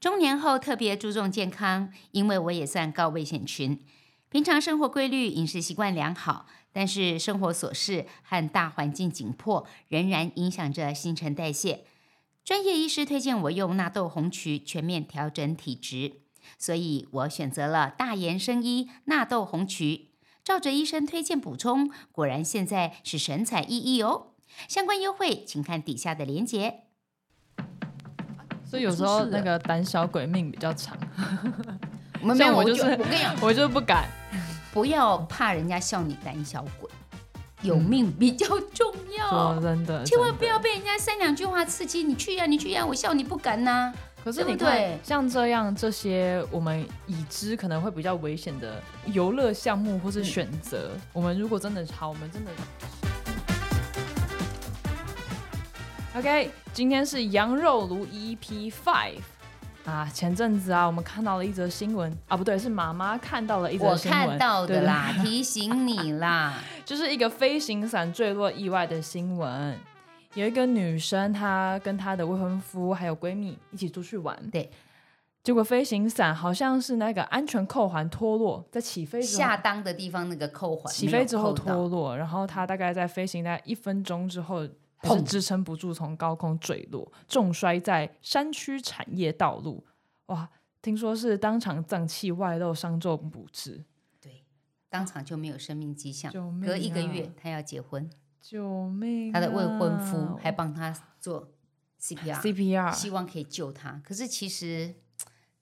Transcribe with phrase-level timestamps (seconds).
[0.00, 3.78] 中年后特别注重健康，因为我也算高危险群。
[4.30, 11.84] 平常生活规律、饮食习惯良好，但是生活琐事和大环境紧迫，仍然影响着新陈代谢。
[12.42, 16.22] 专业医师推荐我用纳豆红曲全面调整体质，
[16.56, 20.12] 所以我选择了大研生医纳豆红曲，
[20.42, 24.28] 照着医生推荐补充，果然现在是神采奕奕哦。
[24.66, 26.84] 相关优惠请看底下的链接。
[28.70, 30.96] 所以有时候那个胆小鬼命比较长，
[32.22, 34.08] 没有，像我就是我跟你讲， 我就不敢。
[34.72, 36.88] 不要怕人家笑你胆小鬼，
[37.62, 39.28] 有命比较重要。
[39.28, 43.92] 说真的，千万不要被人家三两句话刺激，你去呀、你去呀、我笑你不敢呐、
[44.22, 52.52] 可是你看对，像这样这些我们已知可能会比较危险的游乐项目或是选择，我们如果真的好，我们真的。
[56.16, 59.20] OK，今天是羊肉炉 EP Five
[59.84, 66.54] 啊，前阵子啊，我们看到了一则新闻啊，不对，是妈妈看到了一则新闻，我看到对的啦， 提醒你啦。
[66.84, 69.78] 就是一个飞行伞坠落意外的新闻。
[70.34, 74.68] 有一个女生，她跟她的未婚夫还有闺蜜一起出去玩，对，
[75.44, 84.66] 结果飞行伞好像是那个安全扣环脱落，在起飞下裆的地方那个扣环起飞之后脱落，然后她大概在飞行大概一分钟之后，
[85.02, 89.86] 砰支撑不住从高空坠落，重摔在山区产业道路。
[90.26, 90.50] 哇，
[90.82, 93.84] 听说是当场脏器外露，伤重不治。
[94.20, 94.44] 对，
[94.88, 96.30] 当场就没有生命迹象。
[96.30, 98.08] 救命隔一个啊月，他要结婚，
[98.40, 99.34] 救命、啊！
[99.34, 101.52] 她的未婚夫还帮他做
[102.00, 104.00] CPR，CPR，希望可以救他。
[104.04, 104.94] 可是其实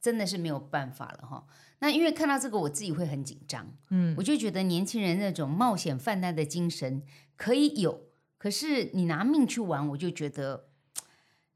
[0.00, 1.46] 真的是没有办法了哈。
[1.80, 3.66] 那因为看到这个，我自己会很紧张。
[3.90, 7.02] 嗯，我就觉得年轻人那种冒险犯难的精神
[7.36, 8.07] 可以有，
[8.38, 10.68] 可是你拿命去玩，我就觉得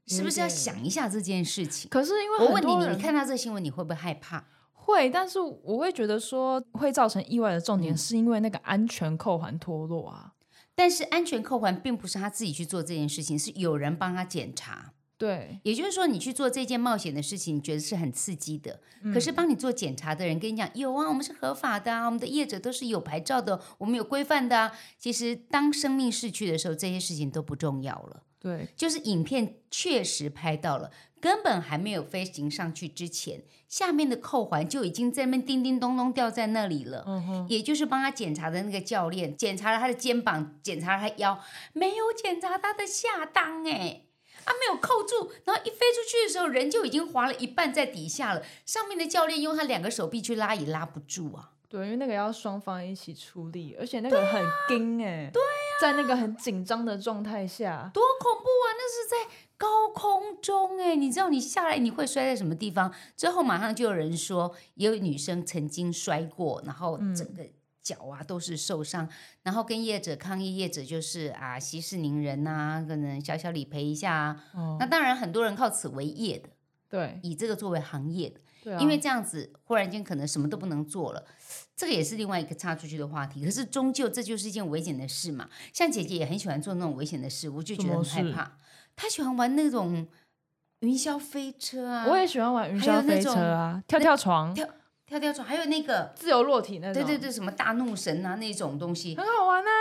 [0.05, 1.89] 是不是要想一下这件事情？
[1.89, 4.45] 可是因为我问你，你看到这新闻，你会不会害怕？
[4.73, 10.33] 会，但是我会觉得说会造成意外的重嗯点是因为那个安全扣环脱落啊。
[10.75, 14.92] 但是安全扣环并不是他自己去做这件事情，是有人帮他检查。
[15.23, 18.81] 对，也就是说，你去做这件冒险的事情，你觉得是很刺激的。
[19.03, 24.77] 嗯可是帮你做检查的人跟你讲，有啊，我们是合法的啊，我们的业者都是有牌照的，我们有规范的啊。
[24.99, 28.23] 其实当生命逝去的时候，这些事情都不重要了。
[28.37, 30.91] 对，就是影片确实拍到了，
[31.21, 37.05] 根本还没有飞行上去之前，下面的扣环就已经在那边叮叮咚咚掉在那里了。
[37.07, 41.39] 嗯哼，也就是帮他检查的那个教练，检查了他的肩膀，检查了他腰，
[41.71, 44.01] 没有检查他的下裆，哎，
[44.45, 48.43] 啊没有扣住，然后一飞出去的时候，人就已经滑了一半在底下了。
[48.65, 51.51] 上面的教练用他两个手臂去拉也拉不住啊。
[51.69, 55.41] 对，因为那个要双方一起出力，而且那个很惊哎、对
[55.81, 58.67] 在那个很紧张的状态下，多恐怖啊！
[58.77, 62.93] 那是在高空中哎，你知道你下来你会摔在什么地方？
[63.17, 67.43] 之后马上就有人说，也有女生曾经摔过，然后整个
[67.83, 69.07] 脚啊都是受伤，
[69.43, 74.43] 然后跟业者抗议，业者就是啊息事宁人呐、可能小小理赔一下啊。
[74.53, 76.49] 哦，那当然很多人靠此为业的，
[76.89, 81.25] 对，以这个作为行业的，对啊，因为这样子忽然间可能什么都不能做了。
[81.75, 85.49] 这个也是另外一个插出去的话题，可是终究这就是一件危险的事嘛。
[85.73, 88.57] 像姐姐也很喜欢做那种危险的事，我就觉得很害怕。
[88.95, 90.07] 她喜欢玩那种
[90.79, 94.67] 云霄飞车啊，我也喜欢玩云霄飞车啊，跳跳床，跳
[95.05, 99.71] 跳跳床，还有那个自由落体那种，对对，对，什么大怒神啊那种东西，很好玩啊。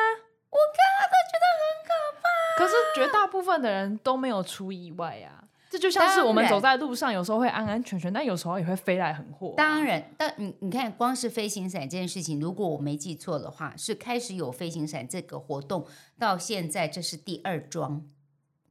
[0.50, 1.90] 我看了都觉得很可
[2.20, 2.28] 怕。
[2.58, 9.54] 可是绝大部分的人都没有出意外呀、这就像是我们走在路上，有时候会安安全全，但有时候也会飞来横祸。
[9.56, 15.86] 当然，但你你看，光是飞行伞这件事情，如果我没记错的话，是开始有飞行伞这个活动
[16.18, 18.04] 到现在，这是第二桩。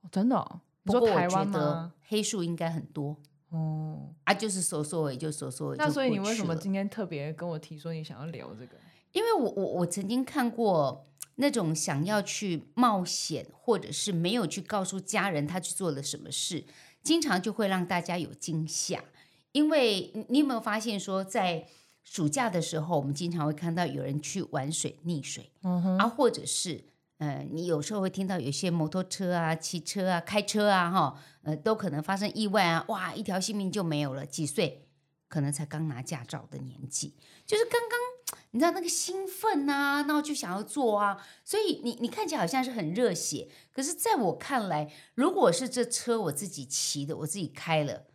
[0.03, 1.93] 哦真的、不过我觉得吗？
[2.07, 3.17] 黑数应该很多
[3.51, 5.77] 哦，啊，就是搜索尾就搜索尾。
[5.77, 8.75] 就那所以你为什么今天特别跟我提说你想要聊这个？
[9.11, 16.63] 因为我我我曾经看过那种想要去冒险，或者是没有去告诉家人他去做了什么事，
[17.03, 19.03] 经常就会让大家有惊吓。
[19.51, 21.67] 因为你你有没有发现说，在
[22.03, 26.85] 暑假的时候，我们经常会看到有人去玩水溺水，嗯，啊，或者是
[27.21, 34.25] 呃，你有时候会听到有些摩托车啊、骑车啊、开车啊，哈，呃，都可能发生意外啊，哇，一条性命就没有了。
[34.25, 34.87] 几岁？
[35.27, 37.15] 可能才刚拿驾照的年纪，
[37.45, 48.07] 就是刚刚你知道那个兴奋啊，然后就想要做啊，所以你你看起来好像是很热血，可是在我看来，如果是这车我自己骑的，我自己开了，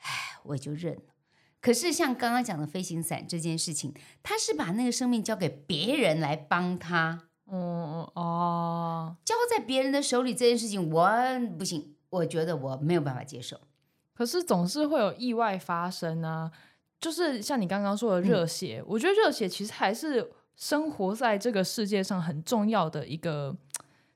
[0.00, 1.14] 唉，我也就认了。
[1.62, 11.08] 可是像刚刚讲的飞行伞这件事情，他是把那个生命交给别人来帮他，嗯哦，交在别人的手里这件事情，我
[11.56, 13.56] 不行，我觉得我没有办法接受。
[14.14, 16.50] 可是总是会有意外发生啊，
[16.98, 23.54] 就是像你刚刚说的热血，我觉得热血其实还是生活在这个世界上很重要的一个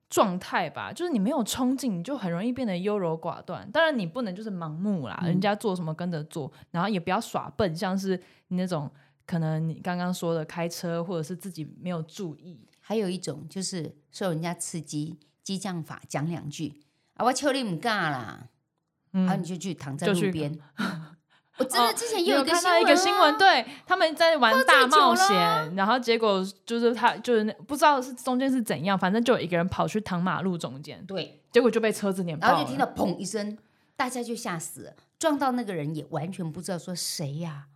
[0.09, 0.93] 状态吧。
[0.93, 3.71] 就是你没有冲劲，你就很容易变得优柔寡断。
[3.71, 8.91] 当然，你不能就是盲目啦，人家做什么跟着做，然后也不要耍笨，像是你那种
[9.27, 12.59] 可能你刚刚说的开车，或者是自己没有注意。
[12.91, 16.81] 还有一种就是受人家刺激，激将法讲两句
[17.15, 18.49] 啊，我求你唔干啦。
[19.13, 20.59] 然后你就去躺在路边。
[21.59, 33.57] 我真的之前也有看到一个新闻，对，他们在玩大冒险，然后结果就是他就是不知道是中间是怎样，反正就有一个人跑去躺马路中间，对，结果就被车子碾爆，然后就听到砰一声，
[33.95, 37.69] 大家就吓死了，撞到那个人也完全不知道说谁呀。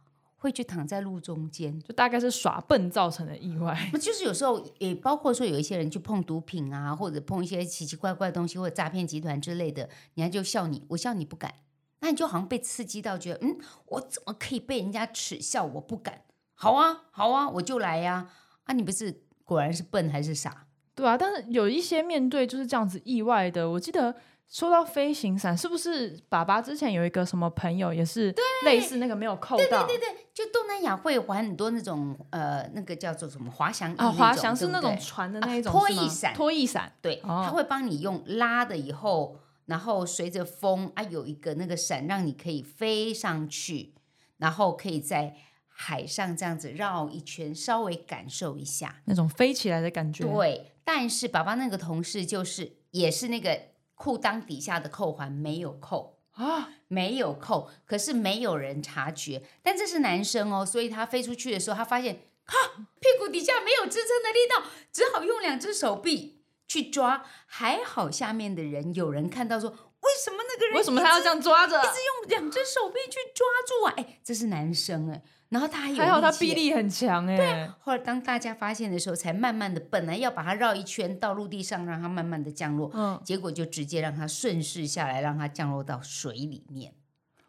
[0.45, 3.75] 会去躺在路中间，就大概是耍笨造成的意外。
[3.95, 11.55] 那就是有时候也包括说有一些人去碰毒品啊，或者碰一些奇奇怪怪的东西，或者诈骗集团之类的，人家就笑你，我笑你不敢，
[12.01, 13.57] 那你就好像被刺激到，觉得嗯，
[13.87, 15.65] 我怎么可以被人家耻笑？
[15.65, 16.21] 我不敢。
[16.55, 18.29] 好啊，好啊，我就来呀！
[18.65, 20.67] 啊，你不是果然是笨还是傻？
[20.95, 24.15] 对啊，但是有一些面对就是这样子意外的，我记得。
[24.49, 28.33] 说到飞行伞，是不是爸爸之前有一个什么朋友也是
[28.65, 29.85] 类似那个没有扣到？
[29.85, 43.95] 对对对对，就东南亚会玩很多那种呃，那个叫做什么滑翔翼啊，滑翔是那种船的那一种拖翼伞，拖翼伞，对，他会帮你用拉的以后，然后随着风啊，有一个那个伞让你可以飞上去，
[44.37, 45.35] 然后可以在
[45.67, 50.25] 海上这样子绕一圈，稍微感受一下那种飞起来的感觉。
[50.25, 53.74] 对，但是爸爸那个同事就是也是那个。
[53.95, 59.43] 裤裆底下的扣环没有扣啊，没有扣，可是没有人察觉。
[59.63, 62.57] 但这是男生哦，所以他飞出去的时候，他发现哈
[63.01, 67.25] 屁股底下没有支撑的力道，只好用两只手臂去抓。
[67.47, 73.95] 还好下面的人有人看到说，为什么那个人为什么他要这样抓着，一直用两只手臂去抓住啊？
[73.97, 75.23] 哎，这是男生哎。
[75.51, 77.37] 然后他还有还好，他臂力很强哎。
[77.37, 77.71] 对。
[77.81, 82.91] 后来当大家发现的时候，才慢慢的，本来要把它绕一圈到陆地上，让它慢慢的降落。
[82.93, 83.21] 嗯。
[83.25, 86.95] 结果就直接让它顺势下来，让它降落到水里面，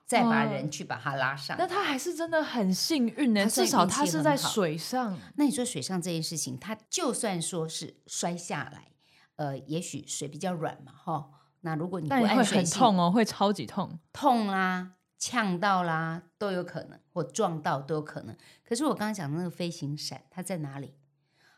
[0.06, 1.58] 再把人去把它拉上。
[1.58, 5.18] 那他还是真的很幸运呢，至少他是在水上。
[5.36, 8.92] 那你说水上这件事情，他就算说是摔下来，
[9.38, 11.30] 呃，也许水比较软嘛，哈。
[11.66, 14.92] 那如果你不按水性，痛哦，会超级痛，痛啦。
[15.18, 18.36] 呛到啦都有可能，或撞到都有可能。
[18.64, 20.94] 可是我刚刚讲的那个飞行伞，它在哪里？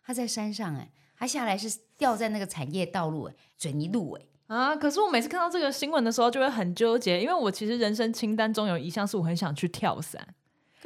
[0.06, 4.26] 它在山上哎，它下来是掉在那个产业道路哎，水泥路哎
[4.56, 4.76] 啊！
[4.76, 10.26] 可是我每次看到这个新闻的时候，就会很纠结，因为我其实人生清单中有一项是我很想去跳伞，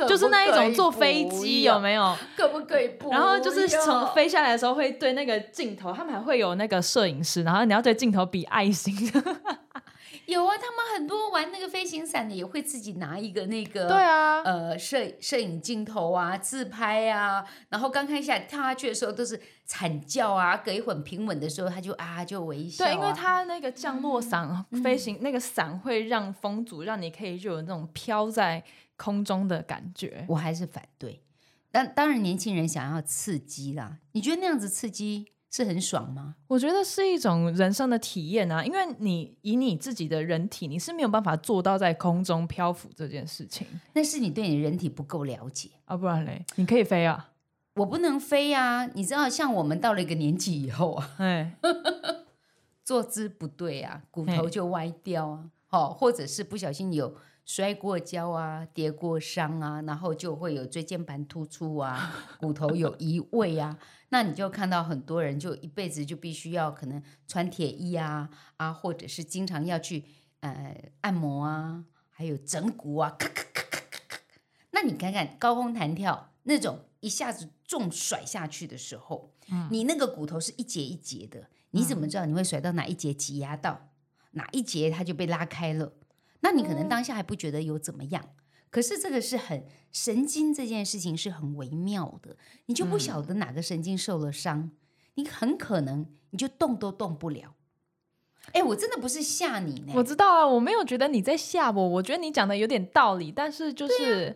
[0.07, 2.15] 就是那一种坐飞机有没有？
[2.35, 3.09] 可不可以不？
[3.11, 8.93] 然后就是从飞下来的时候会对那个镜头，他们还会有那个摄影师，然后你要对镜头比爱心。
[10.31, 22.85] 有啊，他们很多玩那个飞行伞的也会自己拿一个那个，对啊，呃，摄摄影镜头啊，自拍啊，然后刚开始跳下去的时候都是惨叫啊，隔一会平稳的时候他就啊就微笑。
[22.85, 28.63] 对，因为他那个降落伞飞行那个伞会让风阻，让你可以就有那种飘在
[28.95, 30.25] 空中的感觉。
[30.29, 31.21] 我还是反对，
[31.71, 35.27] 但当然年轻人想要刺激啦，你觉得那样子刺激？
[35.51, 36.35] 是很爽吗？
[36.47, 43.67] 我觉得是一种人生的体验啊，因为你以你自己的人体，你是没有办法做到在空中漂浮这件事情。
[43.93, 47.31] 那是你对你人体不够了解啊，不然嘞，你可以飞啊，
[47.75, 48.85] 我不能飞啊。
[48.85, 51.57] 你知道，像我们到了一个年纪以后啊，哎，
[52.85, 57.13] 坐姿不对啊，骨头就歪掉啊，好，或者是不小心有。
[57.53, 63.77] 摔过跤啊，跌过伤啊，然后就会有椎间盘突出啊， 骨头有移位啊，
[64.07, 70.05] 那你就看到很多人就一辈子就必须要可能穿铁衣啊啊，或者是经常要去
[70.39, 74.19] 呃按摩啊，还有整骨啊，咔咔咔咔咔咔。
[74.71, 79.33] 那你看看高空弹跳那种一下子重甩下去的时候，
[79.69, 83.89] 你那个骨头是一节一节的，你怎么知道你会甩到哪一节挤压到
[84.31, 85.91] 哪一节它就被拉开了？
[86.41, 88.23] 那你可能当下还不觉得有怎么样，
[88.69, 94.71] 可是这个是很神经这件事情是很微妙的，你就不晓得哪个神经受了伤，
[95.15, 97.55] 你很可能你就动都动不了。
[98.53, 104.35] 哎，我真的不是吓你呢，我知道啊，我没有觉得你在吓我，我觉得你讲的有点道理，但是就是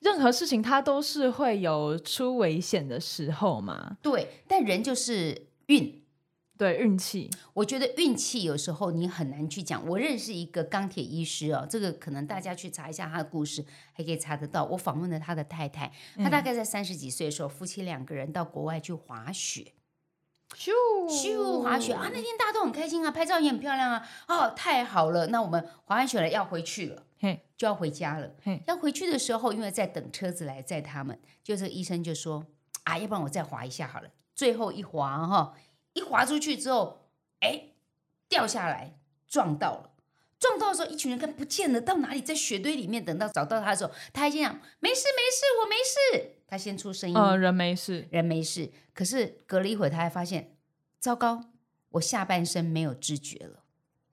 [0.00, 3.98] 任何事情它都是会有出危险的时候嘛。
[4.00, 6.01] 对，但人就是运。
[6.58, 9.84] 对运气，我觉得运气有时候你很难去讲。
[9.88, 14.64] 我认识一个钢铁医师哦，这个可能大家去查一下他的故事，还可以查得到。
[14.66, 19.72] 我访问了他的太太，他大概在三十几岁的时候，夫妻两个人到国外去滑雪，
[20.54, 20.70] 咻
[21.08, 22.10] 咻滑雪啊！
[22.12, 25.28] 那天大家都很开心啊，拍照也很漂亮啊，哦，太好了！
[25.28, 28.62] 那我们滑完雪了要回去了，嘿，就要回家了嘿。
[28.68, 32.46] 要回去的时候，因为在等车子来载他们，就这个医生就说
[32.84, 35.54] ：“啊，要不然我再滑一下好了。”最后一滑哈，
[35.94, 37.08] 一滑出去之后，
[37.40, 37.70] 哎，
[38.28, 39.90] 掉下来撞到了。
[40.38, 42.20] 撞到的时候，一群人看不见了，到哪里？
[42.20, 43.04] 在雪堆里面。
[43.04, 48.72] 等到找到他的时候，他还先讲：“没事，没事，我没事。”他先出声音，呃，人没事，人没事。
[48.92, 50.56] 可是隔了一会儿，他还发现，
[50.98, 51.44] 糟糕，
[51.90, 53.62] 我下半身没有知觉了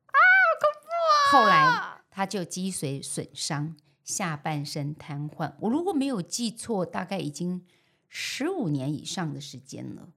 [0.05, 0.17] 啊，
[0.61, 1.31] 恐怖啊！
[1.31, 5.55] 后来他就脊髓损伤，下半身瘫痪。
[5.61, 7.65] 我如果没有记错，大概已经
[8.07, 10.09] 十五年以上的时间了。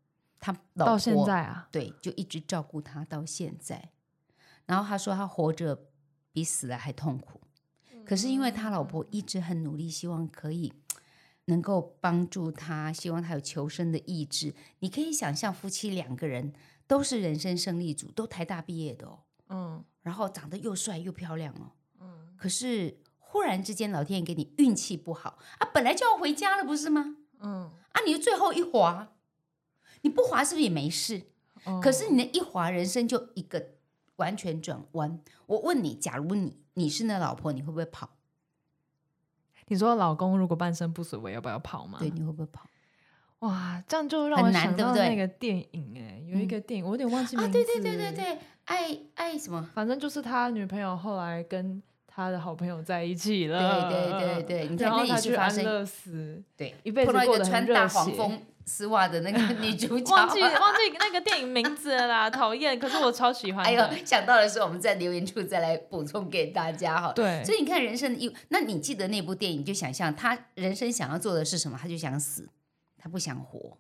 [0.43, 3.91] 他老到现婆在啊，对，就一直照顾他到现在。
[4.67, 5.87] 然后他说，他活着
[6.33, 7.41] 比死了还痛苦。
[8.05, 10.73] 可是因为他老婆一直很努力，希望可以
[11.45, 14.53] 能够帮助他，希望他有求生的意志。
[14.81, 16.53] 你可以想象，夫妻两个人
[16.89, 21.71] 都是人生胜利组，都台大毕业的哦，嗯然后长得又帅又漂亮哦。
[22.01, 27.17] 嗯可是忽然之间，老天爷给你运气不好啊，本来就要回家了，不是吗？
[27.39, 29.12] 嗯，啊，你最后一滑，
[30.03, 31.23] 你不滑是不是也没事？
[31.65, 33.65] 嗯可是你那一滑，人生就一个
[34.17, 35.21] 完全转弯。
[35.47, 38.11] 我问你，假如你你是那老婆，你会不会跑？
[39.69, 41.99] 你说老公如果半身不遂，我要不要跑吗？
[42.01, 42.67] 对，你会不会跑？
[43.41, 49.69] 哇，这样就让我想到那个电影哎、有一个电影、我有点忘记名啊，对对对对，对，爱爱什么？
[49.75, 63.73] 反正就是他女朋友后来跟他的好朋友在一起了，对对对对，你 看那然后他也是发生去安乐死，对一辈子过穿大黄蜂丝袜的那个女主角，忘记 忘记那个电影名字了啦，讨厌，可是我超喜欢哎。
[63.73, 67.13] 呦，想到的时候，我们在留言处再来补充给大家哈。
[67.13, 71.79] 对，所以你看人生的意，那你记得那部电影，就想象他人生想要做的是什么？
[71.81, 72.49] 他就想死，
[72.97, 73.79] 他不想活。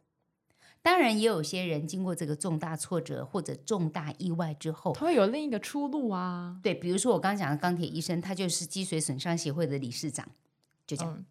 [0.84, 6.56] 当然，也有些人经过这个重大挫折或者重大意外之后，他会有另一个出路啊。
[6.60, 10.26] 对，比如说我刚刚讲的钢铁医生，他就是脊髓损伤协会的理事长，
[10.84, 11.24] 就这样，嗯，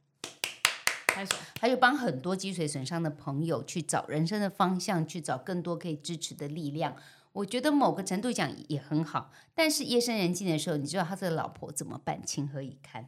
[1.14, 1.36] 拍手。
[1.56, 6.96] 他就帮很多脊髓损伤的朋友去找人生的方向，去找更多可以支持的力量。
[7.34, 12.22] 我觉得某个程度讲也很好，但是夜深人静的时候，你知道他这个老婆怎么办？
[12.26, 13.08] 情何以堪？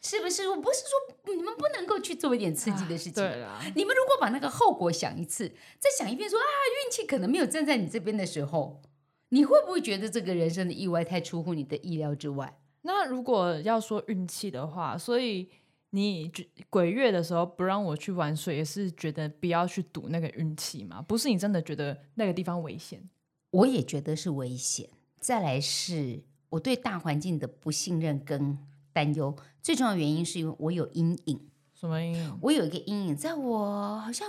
[0.00, 0.48] 是不是？
[0.48, 3.14] 我不是说你们不能够去做一点刺激的事情。
[3.14, 6.42] 对啦，你们如果把那个后果想一次，再想一遍说啊，
[6.84, 8.82] 运气可能没有站在你这边的时候，
[9.28, 12.58] 你会不会觉得这个人生的意外太出乎你的意料之外？
[12.82, 15.48] 那如果要说运气的话，所以
[15.94, 16.32] 你
[16.70, 21.02] 鬼月的时候不让我去玩水，也是觉得不要去赌那个运气嘛？
[21.02, 23.08] 不是你真的觉得那个地方危险？
[23.50, 24.88] 我也觉得是危险。
[25.20, 28.58] 再来是我对大环境的不信任跟
[28.90, 31.38] 担忧，最重要的原因是因为我有阴影。
[31.74, 32.38] 什么阴影？
[32.40, 34.26] 我有一个阴影，在我好像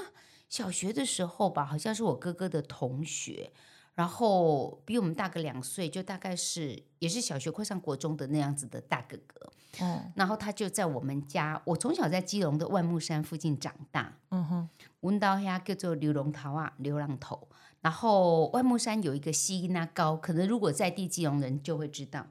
[0.49, 3.53] 小学的时候吧，好像是我哥哥的同学，
[3.95, 9.51] 然后比我们大个两岁，就大概是也是小学快上国中的那样子的大哥哥。
[9.79, 14.69] 嗯，然后他就在我们家，我从小在基隆的万木山附近长大，嗯哼，
[14.99, 17.47] 闻到呀叫做流浪头啊，流浪头。
[17.81, 22.27] 然后万木山有一个西那高，可能如果在地基隆人就会知道，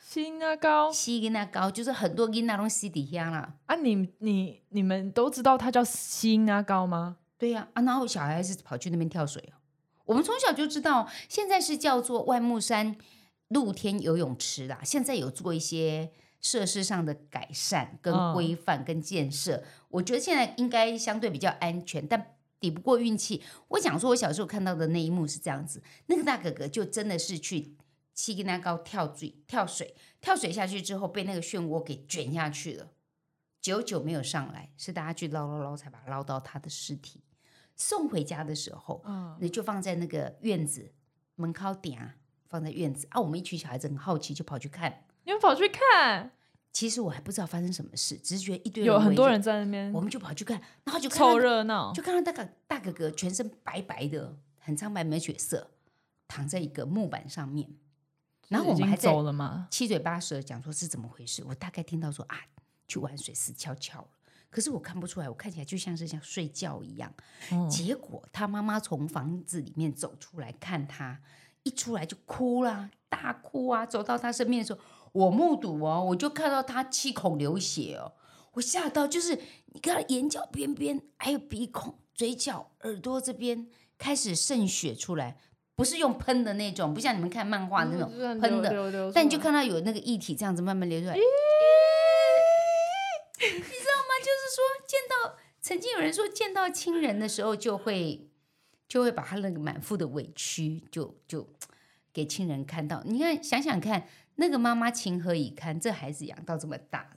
[0.00, 3.54] 新啊高西那高就是很多囡那种西底下啦。
[3.66, 7.16] 啊，你你你们都知道它叫新啊高吗？
[7.38, 9.56] 对呀啊然后小孩是跑去那边跳水哦。
[10.12, 12.96] 我们从小就知道，现在是叫做万木山
[13.48, 19.64] 露天游泳池啦，现在有做一些设施上的改善、跟嗯规范、跟建设。
[19.88, 23.42] 我觉得现在应该相对比较安全，但抵不过运气。
[23.68, 27.74] 我想说，我小时候看到的那一幕是这样子：那个大哥哥就真的是去
[28.12, 32.90] 七根那高跳水，跳水，跳水下去之后被那个漩涡给卷下去了，
[33.62, 37.22] 久久没有上来，是大家去捞捞捞才把他捞到他的尸体。
[37.76, 40.92] 送回家的时候，嗯，那就放在那个院子
[41.36, 42.14] 门口顶啊，
[42.48, 43.20] 放在院子啊。
[43.20, 45.04] 我们一群小孩子很好奇，就跑去看。
[45.24, 46.32] 你们跑去看，
[46.72, 55.70] 其实我还不知道发生什么事，只是觉得一堆有很多人在那边我们就跑去看，然后就看凑到热闹，就看到大哥大哥哥全身白白的，很苍白没血色，
[56.26, 57.68] 躺在一个木板上面。
[58.48, 59.66] 然后我们还在走了吗？
[59.70, 61.42] 七嘴八舌讲说是怎么回事。
[61.46, 62.36] 我大概听到说啊，
[62.86, 64.08] 去玩水死翘翘了，
[64.52, 67.10] 可是我看不出来，我看起来就像是像睡觉一样。
[67.50, 71.18] 哦结果他妈妈从房子里面走出来看他，
[71.62, 73.86] 一出来就哭啦，大哭啊！
[73.86, 74.80] 走到他身边的时候，
[75.12, 78.12] 我目睹哦，我就看到他七孔流血哦，
[78.52, 79.40] 我吓到，就是
[79.72, 83.66] 你看他眼角边边还有鼻孔、嘴角、耳朵这边
[83.96, 85.38] 开始渗血出来，
[85.74, 91.14] 不是用喷的那种，不像你们看漫画那种嗯喷的，但你就看到有那个液体这样子慢慢流出来。
[91.14, 91.20] 你
[93.50, 94.12] 知道吗？
[94.22, 95.36] 就是说，见到
[95.72, 98.28] 曾经有人说，见到亲人的时候，就会
[98.86, 101.48] 就会把他那个满腹的委屈，就就
[102.12, 103.02] 给亲人看到。
[103.06, 105.80] 你看，想想看，那个妈妈情何以堪？
[105.80, 107.16] 这孩子养到这么大了，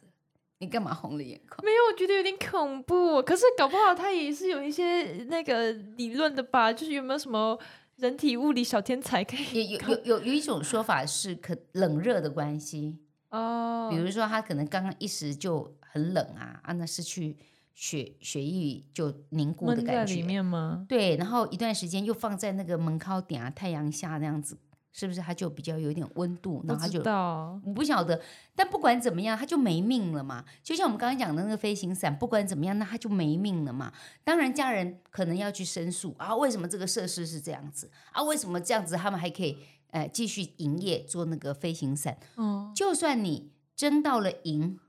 [0.59, 1.65] 你干嘛红了眼眶？
[1.65, 3.21] 没有，我觉得有点恐怖。
[3.21, 6.71] 可是搞不好他也是有一些那个理论的吧？
[6.71, 7.59] 就是有没有什么
[7.97, 12.97] 人体物理小天才可以有有有有有一种说法是可冷热的关系，
[13.31, 17.35] 哦比如说他可能刚刚一时就很冷啊，啊，那是去
[17.75, 20.23] 血血液就凝固的感觉。
[20.23, 20.85] 面吗？
[20.89, 24.57] 对，然后一段时间又放在那个门靠顶啊、太阳下那样子，
[24.93, 26.63] 是不是它就比较有点温度？
[26.65, 27.59] 然后它就道。
[27.65, 28.21] 我不晓得，
[28.55, 30.45] 但不管怎么样，它就没命了嘛。
[30.63, 33.91] 就像我们刚刚讲的那个飞行伞，不管怎么样，那它就没命了嘛。
[34.23, 38.23] 当然，家人可能要去申诉啊，为什么这个设施是这样子啊？
[38.23, 39.57] 为什么这样子他们还可以
[39.91, 42.17] 呃继续营业做那个飞行伞？
[42.37, 44.79] 嗯，就算你争到了赢，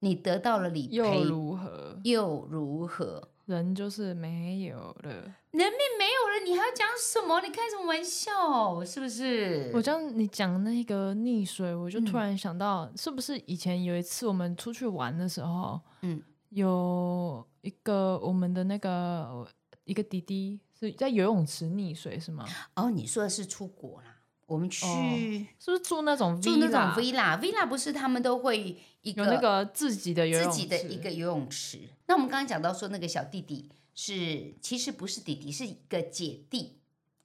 [0.00, 1.98] 你得到了理又，如何？
[2.04, 3.28] 又如何？
[3.46, 5.10] 人就是没有了。
[5.52, 7.40] 人命没有了，你还要讲什么？
[7.40, 8.84] 你开什么玩笑？
[8.84, 9.70] 是不是？
[9.72, 19.46] 我讲你讲那个溺水，我就嗯突然想到，是不是以前有一次我们出去玩的时候，嗯，有一个我们的那个
[19.84, 22.44] 一个弟弟是在游泳池溺水是吗？
[22.74, 24.16] 哦，你说的是出国啦？
[24.46, 24.84] 我们去。
[24.84, 28.76] 哦是不是住那种住那种 villa，villa，villa 不是他们都会
[29.06, 31.78] 一个有那个自己的游泳池，自己的一个游泳池。
[32.06, 36.78] 那我们刚刚讲到说那个小弟弟是其实不是弟弟，是一个姐弟，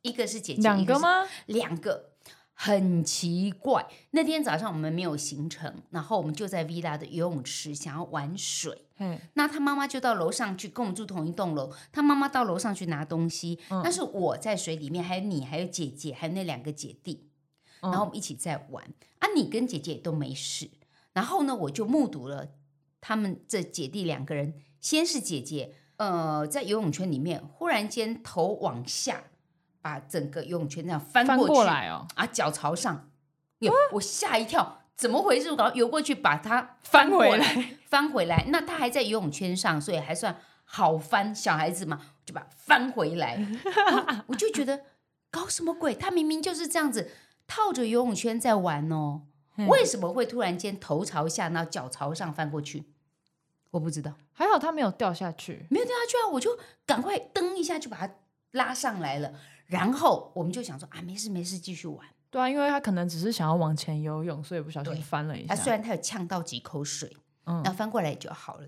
[0.03, 1.27] 一个是姐姐，两个吗？
[1.47, 2.11] 两个。
[2.53, 8.85] 很奇怪，那天早上我们没有行程，然后我们就在 villa 的游泳池想要玩水。
[8.99, 11.73] 嗯，那他妈妈就到楼上去，跟我们住同一栋楼。
[11.91, 17.25] 他妈妈到楼上去拿东西，嗯那是我在水里面，还有你，还有姐姐，还有那两个姐弟。
[17.81, 18.85] 嗯然后我们一起在玩
[19.17, 20.69] 啊，你跟姐姐也都没事。
[21.13, 22.49] 然后呢，我就目睹了
[22.99, 29.23] 他们这姐弟两个人，先是姐姐，呃，在游泳圈里面忽然间头往下，
[29.81, 33.09] 把整个游泳圈这样翻翻过去过来哦，啊，脚朝上，
[33.59, 35.51] 哟，我吓一跳，怎么回事？
[35.51, 38.45] 我赶快游过去把它翻过回来，翻回来。
[38.49, 41.33] 那他还在游泳圈上，所以还算好翻。
[41.33, 43.35] 小孩子嘛，就把它翻回来。
[43.89, 44.85] 啊我就觉得
[45.29, 45.93] 搞什么鬼？
[45.95, 47.11] 他明明就是这样子
[47.47, 49.30] 套着游泳圈在玩哦，嗯
[49.67, 52.83] 为什么会突然间头朝下，然后脚朝上翻过去？
[53.71, 55.65] 我不知道，还好他没有掉下去。
[55.69, 58.13] 没有掉下去啊，我就赶快蹬一下就把它
[58.51, 59.33] 拉上来了。
[59.67, 62.05] 然后我们就想说啊，没事没事，继续玩。
[62.29, 65.55] 对啊，因为他可能只是想要往前游泳，所以不小心翻了一下。
[65.55, 68.67] 他虽然他有呛到几口水，嗯那翻过来也就好了。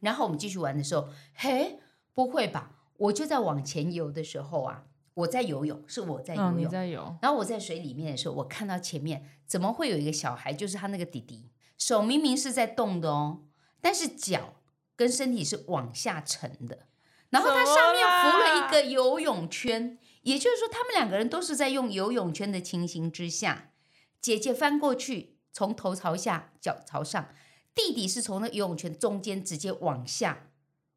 [0.00, 1.78] 然后我们继续玩的时候，嘿，
[2.14, 2.72] 不会吧？
[2.96, 4.84] 我就在往前游的时候啊，
[5.18, 6.70] 我在游泳，是我在游嗯，你泳。
[6.70, 13.40] 在游，然后我在水里面的时候，我看到前面怎么会有一个小孩，就是他那个弟弟，手明明是在动的哦，
[13.80, 14.54] 但是脚
[14.94, 16.86] 跟身体是往下沉的。
[17.30, 23.72] 然后他上面浮了一个游泳圈，也就是说，他们两个人都是在用游泳圈的情形之下，
[24.20, 27.24] 姐姐翻过去，从头朝下，脚朝上；
[27.74, 30.50] 弟弟是从那游泳圈中间直接往下，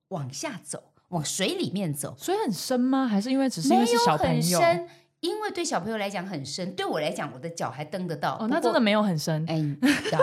[0.10, 2.14] 往下走，往水里面走。
[2.18, 3.08] 所以很深吗？
[3.08, 4.60] 还是因为只是因为小朋友？
[4.60, 4.90] 深，
[5.22, 8.38] 因为对小朋友来讲很深，对我来讲，我的脚还蹬得到。
[8.40, 9.46] 哦，那真的没有很深。
[9.48, 10.20] 哎，你知道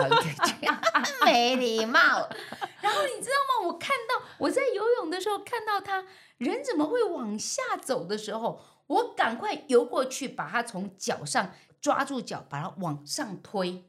[1.25, 2.29] 没礼貌。
[2.81, 3.67] 然后你知道吗？
[3.67, 6.05] 我看到我在游泳的时候看到他
[6.37, 13.85] 人怎么会往下走的时候，我赶快游过去，把他从脚上抓住脚，把他往上推。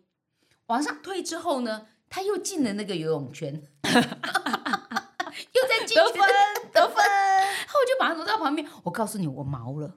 [0.67, 4.01] 往上推之后呢，他又进了那个游泳圈， 又
[5.69, 6.15] 在进分
[8.83, 9.95] 我告诉你，我毛了，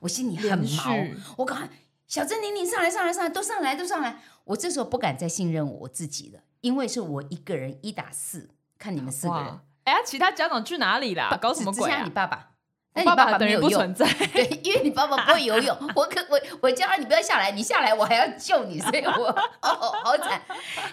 [0.00, 1.16] 我心里很连毛续。
[1.36, 1.68] 我赶快，
[2.06, 4.18] 小珍妮你上来，上来，上来，都上来，都上来。
[4.44, 11.36] 我这时候不敢再信任我自己了，因为是我一个人一打四，看你们四个人，哎呀，其他家长去哪里啦？
[11.40, 12.10] 搞什么鬼啊你？
[12.10, 14.06] 爸爸，我但你爸爸没有用不存，在。
[14.32, 19.26] 对，因为你爸爸不会游泳， 我可我我叫他你不要下来，你下来我还要救你，所以我
[19.62, 20.40] 哦好惨。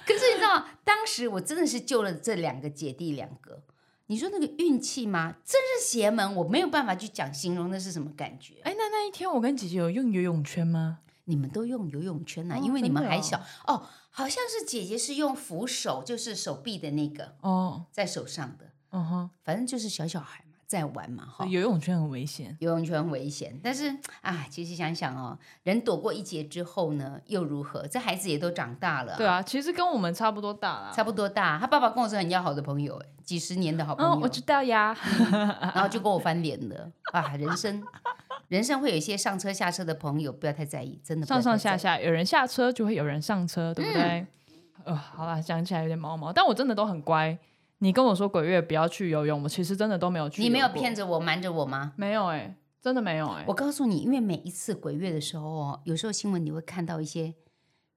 [0.06, 3.64] 可是你知道，当时我真的是救了这两个姐弟两个。
[4.08, 5.36] 你说那个运气吗？
[5.44, 8.56] 真是邪门，我没有办法去讲形容那是什么感觉。
[8.63, 11.00] 哎，那那一天我跟姐姐有用游泳圈吗？
[11.28, 21.45] 你们都用游泳圈呐、哦因为你们还小哦好像是姐姐是用扶手，就是手臂的那个哦，在手上的，嗯哼，反正就是小小孩嘛，在玩嘛哈。
[21.45, 22.56] 游泳圈很危险。
[22.60, 27.86] 游泳圈很危险，但是啊，其实想想哦，人躲过一劫之后呢，又如何？
[27.88, 30.91] 这孩子也都长大了、对，啊，其实跟我们差不多大啦。
[30.93, 31.58] 差不多大。
[31.60, 34.95] 他爸爸跟我是很要好的朋友，哎，几十年的好朋友，嗯，我知道呀。
[35.62, 37.36] 然后就跟我翻脸了啊！
[37.38, 37.84] 人生，
[38.47, 41.58] 人生会有一些上车下车的朋友，不要太在意，真的上上。
[41.58, 44.01] 下下，有人下车就会有人上车，对不对？
[44.04, 44.28] 嗯
[44.86, 47.36] 呃，好啦，讲起来有点毛毛，但我真的都很乖。
[47.80, 50.42] 你跟我说鬼月不要去游泳，我其实真的都没有去。
[50.42, 50.96] 你没有骗？
[50.96, 51.94] 着我，瞒着我吗？
[51.98, 57.36] 没有哎、真的没有哎、我告诉你，因为每一次鬼月的时候哦，有时候新闻你会看到一些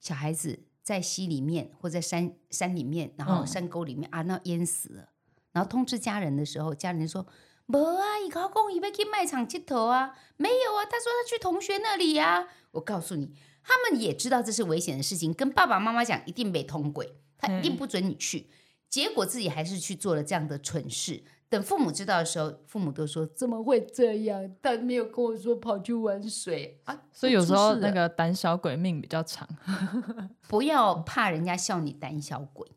[0.01, 5.11] 小孩子在溪里面或在山山里面，然后嗯山沟里面、啊，那淹死了。
[5.53, 7.27] 然后通知家人的时候，家人说
[7.67, 18.51] ：“没啊，伊高公伊要去卖场接头啊，没有啊，他说他去同学那里呀、我告诉你，他们也知道这是危险的事情，跟爸爸妈妈讲一定被通鬼，他一定不准你去。
[18.89, 21.23] 结果自己还是去做了这样的蠢事。
[21.51, 24.51] 等父母知道的时候，父母都说怎么会这样？
[24.61, 27.05] 他没有跟我说跑去玩水啊。
[27.11, 29.49] 所以有时候那个胆小鬼命比较长。
[30.47, 32.69] 不要怕人家笑你胆小鬼，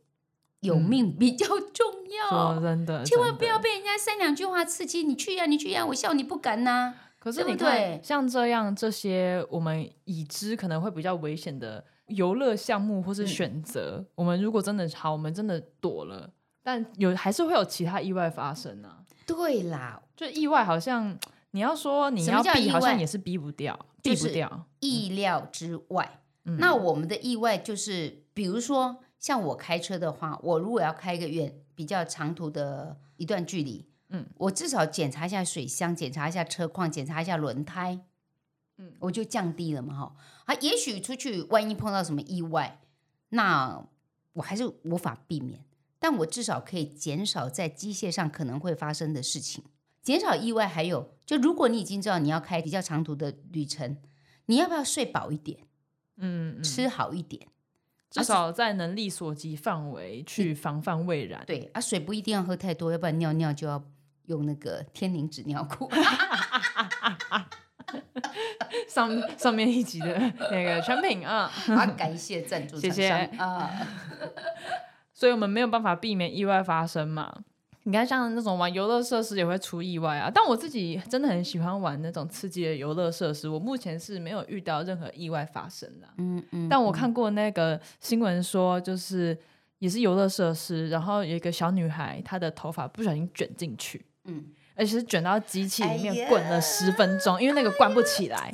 [0.62, 1.86] 有命比较重
[2.32, 2.54] 要。
[2.54, 16.32] 说真的，千万不要被人家三两句话刺激，你去呀、你去呀、我笑你不敢呐、可是对不你看，对像这样这些我们已知可能会比较危险的游乐项目或是嗯选择，我们如果真的好，我们真的躲了，
[16.64, 19.04] 但有还是会有其他意外发生啊。
[19.26, 21.18] 对啦，就意外好像
[21.52, 24.66] 你要说你要避，好像也是避不掉，就是避不掉。
[24.80, 26.20] 意料之外。
[26.44, 38.00] 嗯那我们的意外就是，比如说像我开车的话，我如果要开一个远比较长途的一段距离，嗯，我至少检查一下水箱，检查一下车况，检查一下轮胎，
[38.80, 40.16] 嗯我就降低了嘛哈。
[40.52, 42.82] 啊，也许出去万一碰到什么意外，
[43.30, 43.88] 那
[44.34, 45.64] 我还是无法避免，
[45.98, 49.64] 但我至少可以减少在机械上可能会发生的事情，
[50.02, 50.68] 减少意外。
[50.68, 53.96] 还有，就如果你已经知道你要开比较长途的旅程，
[54.48, 55.60] 你要不要睡饱一点？
[56.18, 57.48] 嗯，嗯吃好一点。
[58.10, 61.42] 至少在能力所及范围去防范未然。
[61.48, 63.82] 对啊，水不一定要喝太多，要不然尿尿就要
[64.26, 65.90] 用那个天灵纸尿裤。
[68.88, 70.20] 上上面一集的
[70.52, 73.70] 那个产品啊，啊，感谢赞助谢谢啊。
[75.14, 77.44] 所以我们没有办法避免意外发生嘛。
[77.84, 80.32] 你看，像那种玩游乐设施也会出意外啊。
[80.32, 89.36] 但我自己真的很喜欢玩那种刺激的游乐设施，我目前是没有遇到任何意外发生的啊、嗯嗯，但我看过那个新闻说，就是
[89.80, 94.46] 也是游乐设施，然后有一个小女孩，她的头发不小心卷进去，嗯，
[94.82, 98.52] 而且是卷到机器里面滚了十分钟，因为那个关不起来。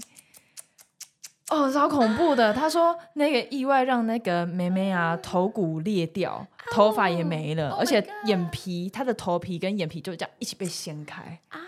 [1.50, 2.54] 哦，超恐怖的！
[2.54, 11.62] 他说那个意外让那个妹妹啊头骨裂掉，头发也没了，Oh 而且眼皮，她的头皮跟眼皮就这样一起被掀开啊，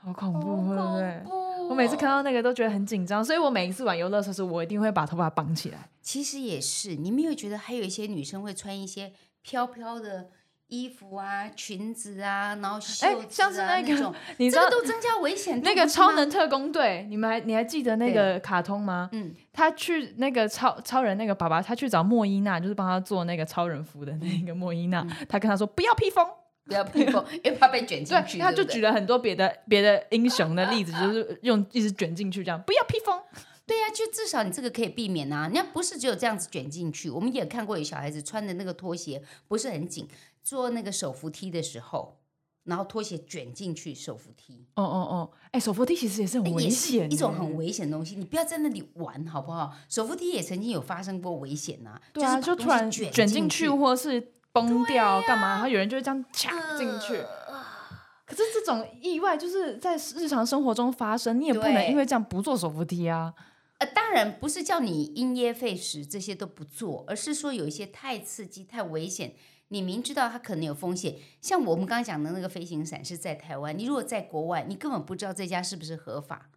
[0.00, 1.20] 好恐怖，对不对？
[1.24, 5.88] 怖我每次看哦到那个都觉得很紧张，所以我每一次玩游乐设施，我一定会把头发绑起来。
[6.02, 10.30] 其实也是，你没有觉得还有一些女生会穿一些飘飘的
[10.72, 15.60] 衣服啊、裙子啊，然后袖哎子啊像是那个种， 你知道这个都增加危险。
[15.60, 19.10] 那个超能特工队，你们还你还记得那个卡通吗？
[19.12, 26.26] 嗯，他去那个超超人那个爸爸，他去找莫伊娜，就是帮他做那个超人服的那个莫伊娜，他跟他说不要披风，
[26.64, 28.38] 不要披风， 因为怕被卷进对，去。
[28.38, 33.20] 他就举了很多别的别的英雄的例子，就是用一直卷进去这样，不要披风。
[33.64, 35.44] 对呀、就至少你这个可以避免啊。
[35.44, 40.06] 人家不是只有这样子卷进去，我们也看过有小孩子穿的那个拖鞋不是很紧，
[40.42, 42.18] 坐那个手扶梯的时候，
[42.64, 47.56] 然后拖鞋卷进去手扶梯，哦哦哦，哎，手扶梯其实也是很危险，一种很。
[47.56, 49.72] 危险的东西，你不要在那里玩好不好？
[49.88, 57.16] 手扶梯也曾经有发生过危险呐、对啊，就突然卷卷进进去，啊或是崩掉干嘛，然后有人就会这样卡进去。
[57.16, 57.62] 呃
[58.24, 63.34] 可是这种意外就是在日常生活中发生，你也不能因为这样不做手扶梯啊。
[63.76, 69.34] 呃，当然不是叫你因噎废食这些都不做，而是说有一些太刺激、太危险，
[69.72, 71.16] 你明知道它可能有风险。
[71.40, 76.50] 像我们刚刚讲的那个飞行伞是在台湾，你如果在国外，你根本不知道这家是不是合法，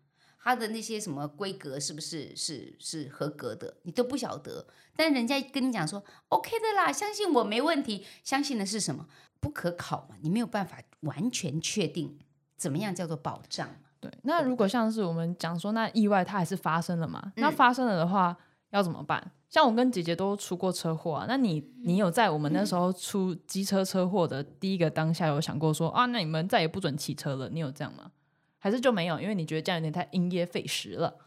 [0.43, 4.67] 它的那些什么规格是不是是是合格的，你都不晓得。
[4.97, 9.07] 但人家跟你讲说 OK 的啦，相信我没问题，相信的是什么？
[9.39, 12.19] 不可考嘛，你没有办法完全确定
[12.57, 13.75] 怎么样叫做保障嘛。
[14.01, 17.31] 对，那如果像是我们讲说，那意外它还是发生了嘛？
[17.37, 18.35] 那嗯发生了的话
[18.75, 19.31] 要怎么办？
[19.49, 27.49] 像我跟姐姐都出过车祸啊，那你你有在我们那时候出机车车祸的第一个当下有想过说啊，那你们再也不准骑车了？
[27.49, 28.11] 你有这样吗？
[28.59, 29.21] 还是就没有？
[29.21, 31.17] 因为你觉得这样有点太因噎废食了。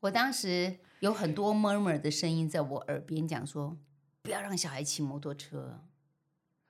[0.00, 3.76] 我当时有很多 murmur 的声音在我耳边讲说，
[4.22, 5.84] 不要让小孩骑摩托车，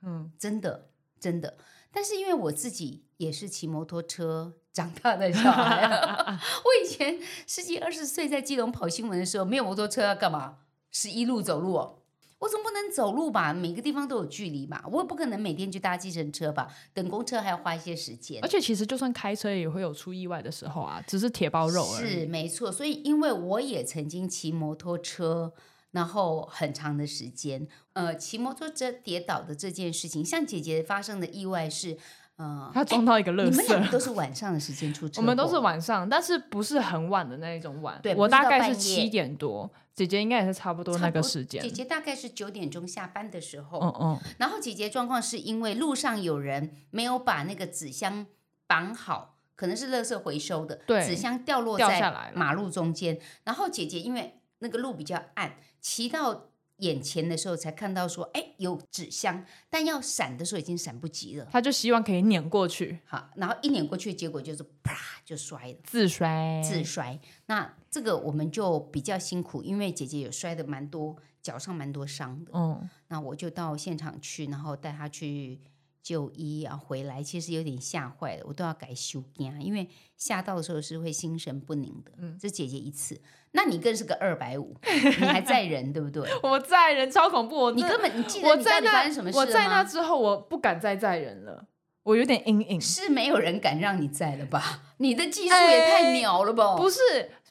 [0.02, 1.56] 嗯，真的真的。
[1.90, 5.82] 但是因为我自己也是骑摩托车长大的小孩，
[6.64, 10.58] 我以前十几二十岁在基隆跑新闻的时候，没有摩托车要干嘛？
[10.92, 11.96] 是一路走路哦。
[12.40, 13.52] 我总不能走路吧？
[13.52, 14.82] 每个地方都有距离吧？
[14.90, 16.68] 我也不可能每天去搭计程车吧？
[16.94, 18.48] 等公车还要花一些时间而。
[18.48, 22.10] 且其实就算开车也会有出意外的时候啊，只是铁包肉而已。
[22.20, 25.52] 是没错，所以因为我也曾经骑摩托车，
[25.90, 31.98] 然后很长的时间，呃，骑摩托车跌倒的这件事情，像姐姐发生的意外是，
[32.42, 33.92] 嗯，他撞到一个垃你们两个。
[33.92, 38.00] 都是晚上的时间出车祸， 我们都是晚上，但是不是很晚的那一种晚。
[38.02, 41.70] 对我大概是七点多，姐姐应该也是差不多那个时间姐。
[41.70, 48.26] 姐大概是九点钟下班的时候，嗯嗯，然后姐姐状况是因为路上有人没有把那个纸箱
[48.66, 53.20] 绑好，可能是垃圾回收的，对纸箱掉落在掉下来马路中间。
[53.44, 56.46] 然后姐姐因为那个路比较暗，骑到
[56.80, 61.46] 眼前的时候才看到说，哎，有纸箱，但要闪的时候已经闪不及了。
[61.50, 65.78] 他就希望可以碾过去，好，然后一碾过去，结果就是啪就摔了。
[65.84, 66.60] 自摔。
[66.62, 72.50] 自摔，那这个我们就比较辛苦，因为姐姐有摔的蛮多，脚上蛮多伤的。
[72.54, 75.60] 嗯，那我就到现场去，然后带她去
[76.02, 82.12] 就医啊，回来其实有点吓坏了，我都要改修啊，因为吓到的时候是会心神不宁的。
[82.18, 83.20] 嗯，这姐姐一次，
[83.52, 86.28] 那你更是个二百五， 你还在人对不对？
[86.42, 89.66] 我在人超恐怖，我你根本你记得你到我在那底发生什么事我在？
[89.68, 91.66] 那之后，我不敢再载人了，
[92.02, 92.80] 我有点阴影。
[92.80, 94.82] 是没有人敢让你载了吧？
[94.98, 96.76] 你的技术也太鸟了吧？
[96.76, 97.00] 不是，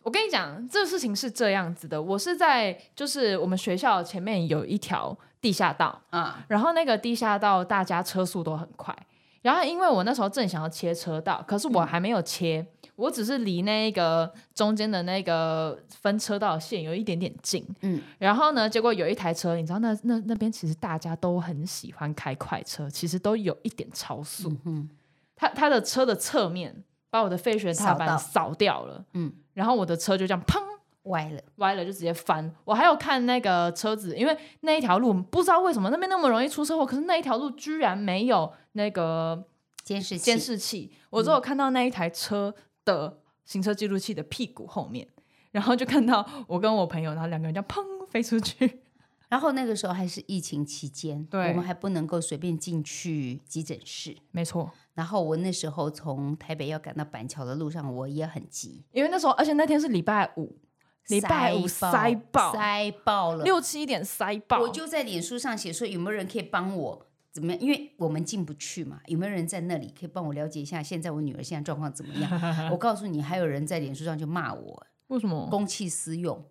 [0.04, 8.96] 我跟你讲，这事情是这样子的，我是在就是我们学校前面有一条地下道，嗯，然后那个地下道大家车速都很快，
[9.42, 24.90] 然后因为我那时候正想要切车道，可是我还没有切，我只是离那个中间的那个分车道线有一点点近，嗯，然后呢，结果有一台车，你知道那那那边其实大家都很喜欢开快车，其实都有一点超速，嗯
[25.36, 30.60] 他他的车的侧面把我的废水踏板扫掉了，嗯，然后我的车就这样砰
[31.04, 32.54] 歪了，歪了，就直接翻。
[32.66, 39.46] 我还有看那个车子，因为那一条路不知道为什么那边那么容易出车祸，可是那一条路居然没有那个
[39.84, 40.24] 监视器。
[40.24, 45.08] 监视器，我只有看到那一台车的行车记录器的屁股后面，
[45.52, 48.82] 然后就看到我跟我朋友，然后两个人这样砰飞出去。
[49.30, 51.50] 然后那个时候还是疫情期间，对。
[51.50, 54.18] 我们还不能够随便进去急诊室。
[54.32, 60.58] 没错，然后我那时候从台北要赶到板桥的路上，我也很急，因为那时候，而且那天是礼拜五，
[61.10, 63.44] 礼拜五塞爆，塞爆了。
[63.44, 67.62] 六七点塞爆，我就在脸书上写说有没有人可以帮我怎么样？
[67.62, 72.32] 因为我们进不去嘛，有没有人在那里可以帮我了解一下现在我女儿现在状况怎么样？
[72.72, 75.48] 我告诉你，还有人在脸书上就骂我为什么？
[75.50, 76.44] 公器私用。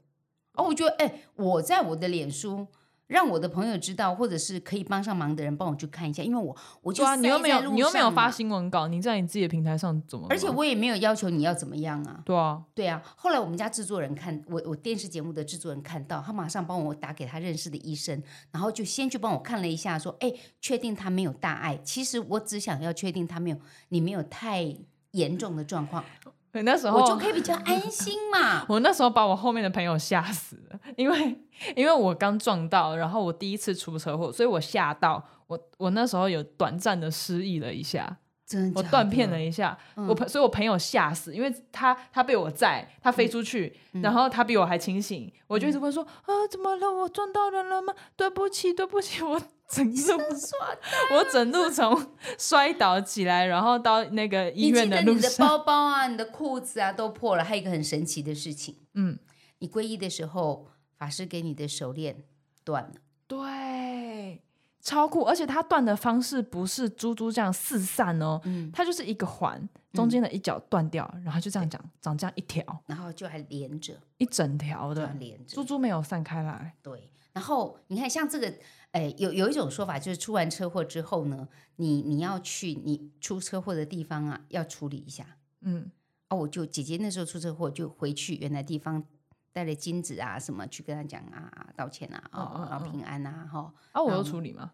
[0.54, 2.66] 哦，我觉得哎，我在我的脸书。
[3.08, 10.26] 让我的朋友知道，或者是可以帮上忙的人帮我去看一下，因为我我就对啊，你又没有，你又没有发新闻稿，你在你自己的平台上怎么？
[10.30, 12.22] 而且我也没有要求你要怎么样啊。
[12.24, 21.78] 对啊，对啊，后来我们家制作人看我我电视节目的制作人看到，他马上帮我打给他认识的医生，然后就先去帮我看了一下，说，哎，确定他没有大碍。
[21.82, 23.56] 其实我只想要确定他没有
[23.88, 24.76] 你没有太
[25.12, 28.64] 严重的状况，你那时候我就可以比较安心嘛。
[28.68, 31.38] 我那时候把我后面的朋友吓死了，因为
[31.76, 40.06] 因为我刚撞到，然后我第一次出车祸，所以我吓到我，我那时候有短暂的失忆了一下，真的假我断片了一下，嗯。
[40.08, 44.02] 我朋，所以我朋友吓死，因为他他被我载，他飞出去，嗯。
[44.02, 46.90] 然后他比我还清醒，我就一直问说啊，怎么了？
[46.90, 47.94] 我撞到人了吗？
[48.16, 50.24] 对不起，对不起，我整路
[51.12, 59.18] 我整路从摔倒起来，然后到那个医你院记得你的，包包啊、你的裤子啊都破了，还有一个很神奇的事情，嗯，
[59.58, 62.24] 你皈依的时候，法师给你的手链
[62.64, 62.92] 断了。
[63.26, 64.42] 对，
[64.80, 75.56] 超酷，而且它断的方式不是珠珠这样四散哦，嗯，它就是一个环，中间的一角断掉，然后就这样长长这样一条，然后就还连着，一整条的，连着。
[75.56, 75.62] 珠。
[75.62, 78.50] 珠没有散开来，对，然后你看，像这个，
[78.98, 85.36] 哎，有有一种说法，就是出完车祸之后呢，你你要去你出车祸的地方啊，要处理一下。
[85.60, 85.88] 嗯，
[86.26, 89.04] 啊，我就姐姐那时候出车祸，就回去原来地方
[89.52, 94.72] 带了金子啊什么，去跟他讲啊，道歉啊，哦，然后嗯平安啊，哈、啊，我有嗯处理吗？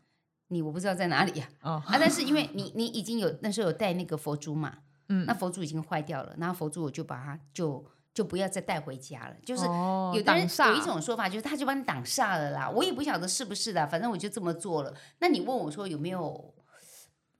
[0.49, 12.71] 你我不知道在哪里呀、哦，啊，但是因为你你已经有那时候有带那个佛珠嘛，嗯那佛珠已经坏掉了，然后佛珠我就把它就就不要再带回家了，就是哦有的人有一种说法，就是他就把你挡煞了啦。
[12.71, 14.95] 我也不晓得是不是的，反正我就这么做了。
[15.19, 16.55] 那你问我说有没有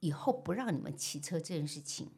[0.01, 2.11] 以后不让你们骑车这件事情，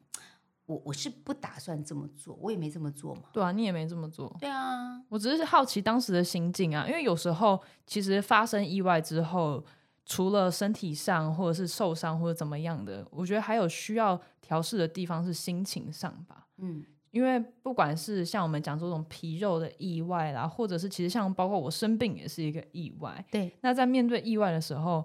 [0.66, 3.26] 我我是不打算这么做，我也没这么做嘛。
[3.32, 4.36] 对啊，你也没这么做。
[4.40, 9.64] 对啊，我只是好奇当时的心境啊，因为有时候其实发生意外之后，
[10.04, 16.48] 除了身体上或者是受伤或者怎么样的，我觉得还有需要调试的地方是心情上吧。
[16.58, 16.84] 嗯，
[17.18, 23.26] 因为不管是像我们讲这种皮肉的意外啦，或者是其实像包括我生病也是一个意外。
[23.32, 25.04] 对，那在面对意外的时候，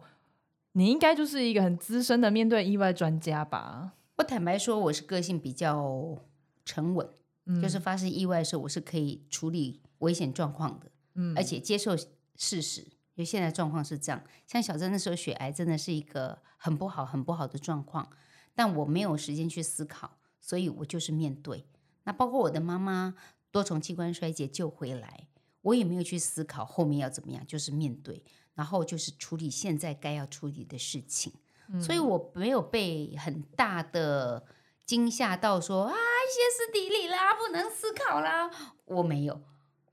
[0.73, 3.95] 你应该就是一个很资深的面对意外专家吧？
[4.17, 6.19] 我坦白说，我是个性比较
[6.67, 7.09] 沉稳，
[7.47, 11.97] 嗯就是发生意外的时候，我是可以处理危险状况的，嗯而且接受
[12.37, 12.83] 事实。
[13.15, 18.09] 因为现在状况是这样，像小珍那时候血癌真的是一个很不好、很不好的状况。
[18.55, 21.65] 但我没有时间去思考，所以我就是面对。
[22.05, 23.15] 那包括我的妈妈
[23.51, 25.29] 多重器官衰竭救回来，
[25.63, 28.23] 我也没有去思考后面要怎么样，就是面对，
[28.55, 31.33] 然后就是处理现在该要处理的事情。
[31.81, 34.45] 所以我没有被很大的
[34.85, 38.51] 惊吓到说啊歇斯底里啦，不能思考啦，
[38.85, 39.41] 我没有，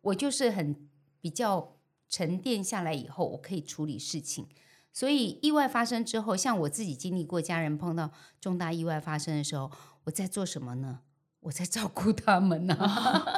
[0.02, 0.90] 我就是很
[1.22, 1.78] 比较
[2.10, 4.48] 沉淀下来以后，我可以处理事情。
[4.92, 9.72] 所以意外发生之后，像我自己经历过家人碰到重大意外发生的时候，
[10.06, 11.02] 我在做什么呢？
[11.42, 12.76] 我在照顾他们呢、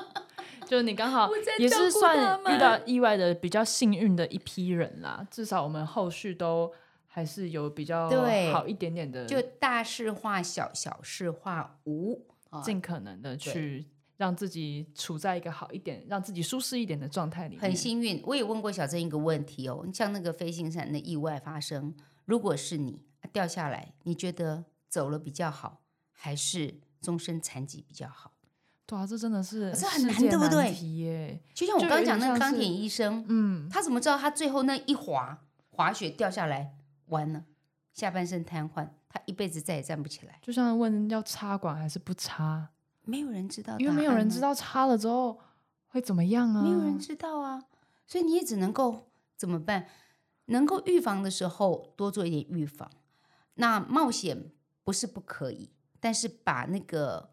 [0.65, 6.71] 就是你刚好 也是算遇到意外的比较幸运的一批人啦，至少我们后续都
[7.07, 8.09] 还是有比较
[8.51, 12.25] 好一点点的，就大事化小，小事化无。
[12.49, 13.87] 啊尽可能的去
[14.17, 17.61] 让自己处在一个好一点、让自己舒适一点的状态里面。
[17.61, 22.99] 很幸运，我也问过小珍一个问题哦，像那个飞行伞的意外发生，如果是你
[23.31, 25.79] 掉下来，你觉得走了比较好，
[26.11, 28.31] 还是终身残疾比较好？
[28.85, 31.41] 对啊，这真的是这很难对不对。
[31.53, 36.75] 就像我刚刚讲那个钢铁是医生，嗯，他怎么知道他最后那一滑滑雪掉下来，
[37.07, 37.45] 完了，
[37.93, 40.37] 下半身瘫痪，他一辈子再也站不起来？
[40.41, 42.69] 就像问要插管还是不插，
[43.03, 44.49] 没有人知道，因为没有人知道。
[44.49, 45.39] 道插了之后
[45.87, 46.61] 会怎么样啊。
[46.61, 47.63] 没有人知道啊，
[48.05, 49.87] 所以你也只能够怎么办？
[50.47, 52.91] 能够预防的时候多做一点预防。
[53.53, 54.51] 那冒险
[54.83, 55.69] 不是不可以，
[56.01, 57.29] 但是把那个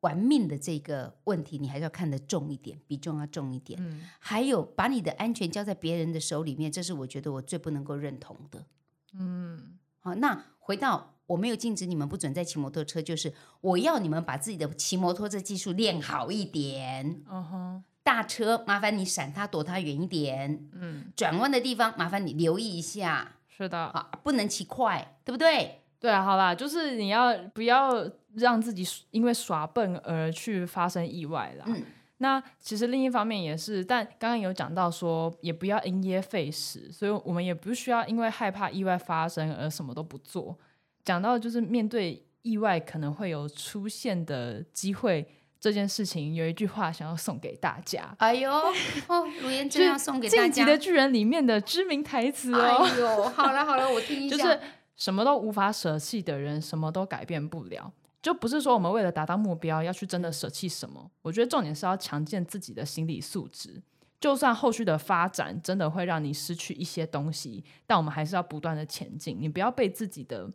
[0.00, 3.78] 玩命的这个问题，你还是要看得重一点，比重要重一点。
[3.82, 8.66] 嗯，还有把你的安全交在别人的手里面，这是我觉得我最不能够认同的。
[9.14, 17.22] 嗯，好，那回到我没有禁止你们不准再骑摩托车，就是我要你们把自己的骑摩托车技术练好一点。
[17.30, 25.79] 嗯哼，大车麻烦你闪它躲它远一点，嗯，转弯的地方麻烦你留意一下，是的，啊，不能骑快，对不对？
[26.00, 31.64] 对啊，好啦，就是你要不要让自己因为耍笨而去发生意外啦？
[31.68, 31.82] 嗯
[32.22, 40.54] 那其实另一方面也是，但刚刚有讲到说，也不要因噎废食，所以我们也不需要因为害怕意外发生而什么都不做。
[41.02, 45.26] 讲到就是面对意外可能会有出现的机会
[45.58, 50.42] 这件事情，有一句话想要送给大家，哎呦，哦，卢妍真要送给《大家。
[50.44, 52.60] 晋级的巨人》里面的知名台词哦。
[52.60, 54.36] 哎呦，好了好了，我听一 下。
[54.36, 54.60] 就是
[55.00, 57.92] 什么都无法舍弃的人，什么都改变不了。
[58.22, 63.82] 就不是说我们为了达到目标要去真的舍弃什么，我觉得重点是要强健自己的心理素质。
[64.20, 69.38] 就算后续的发展真的会让你失去一些东西，但我们还是要不断的前进。
[69.40, 70.46] 你不要被自己的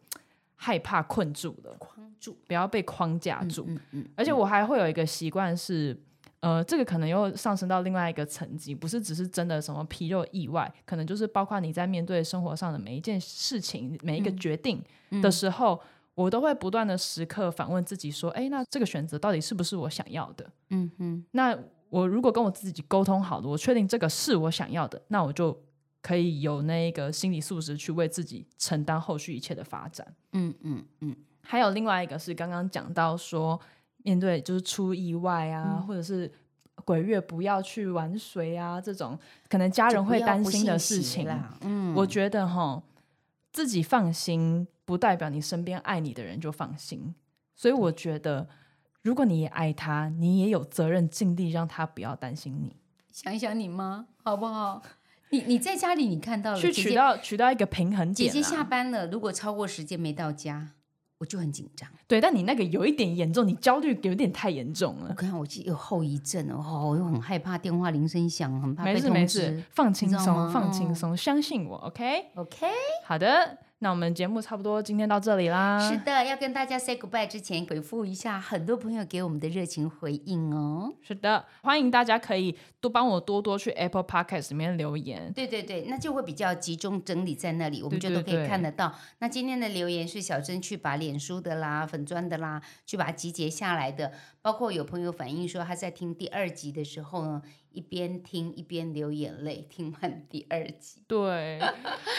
[0.55, 3.65] 害怕困住了，框住，不要被框架嗯住。
[3.67, 5.99] 嗯嗯，而且我还会有一个习惯是，
[6.45, 14.79] 呃，这个可能又上升到另外一个层级，不是只是真的什么皮肉意外，可能就是包括你在面对生活上的每一件事情、每一个决定
[15.23, 15.81] 的时候，
[16.13, 20.47] 我都会不断的时刻反问自己说，哎，那这个选择到底是不是我想要的？
[20.69, 21.57] 嗯嗯那
[21.89, 25.59] 我如果跟我自己沟通好了，我确定这个是我想要的，那我就
[26.03, 30.05] 可以有那个心理素质去为自己承担后续一切的发展。
[30.33, 33.59] 嗯嗯嗯，还有另外一个是刚刚讲到说，
[34.05, 36.31] 面对就是出意外啊，或者是
[36.85, 41.57] 鬼月不要去玩水啊，这种可能家人会担心的事情，啦。
[41.59, 42.81] 嗯，我觉得哈，
[43.51, 47.13] 自己放心不代表你身边爱你的人就放心，
[47.53, 48.47] 所以我觉得。
[49.05, 52.75] 如果你也爱他，你也有责任尽力让他不要担心你，
[53.11, 54.81] 想一想你妈好不好？
[55.29, 58.33] 你你在家里你看到了去取到取到一个平衡点、啊。
[58.33, 60.71] 姐姐下班了，如果超过时间没到家，
[61.17, 61.89] 我就很紧张。
[62.07, 65.07] 对，但你那个有一点严重，你焦虑有点太严重了。
[65.09, 72.25] 我看我有后遗症哦，我又很害怕电话铃声响，很怕没被通事没事。，放轻松，放轻哦松，相信我，OK。
[72.35, 72.67] OK，
[73.05, 75.79] 好的，那我们节目差不多今天到这里啦。
[75.79, 80.91] 是的，要跟大家 say goodbye 之前，回复一下很多朋友给我们的热情回应哦。
[81.03, 85.31] 是的，欢迎大家可以多帮我多多去 Apple Podcast 里面留言。
[85.33, 88.91] 对对对，那就会比较集中整理在那里，我们就都可以对对对看得到。
[89.19, 94.11] 那今天的留言是小珍去把脸书的啦、粉砖的啦，去把它集结下来的。
[94.41, 97.41] 包括有朋友反映说，他在听第二集的时候呢，
[97.75, 101.03] 一边听一边流眼泪，听完第二集。
[101.07, 101.59] 对，